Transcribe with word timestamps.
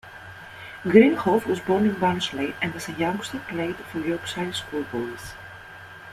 Greenhoff 0.83 1.45
was 1.45 1.59
born 1.59 1.85
in 1.85 1.93
Barnsley, 1.93 2.55
and 2.59 2.73
as 2.75 2.89
a 2.89 2.91
youngster 2.93 3.37
played 3.37 3.75
for 3.75 3.99
Yorkshire 3.99 4.51
Schoolboys. 4.51 5.33